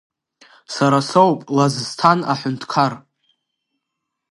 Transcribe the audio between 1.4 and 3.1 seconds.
Лазсҭан аҳәынҭқар.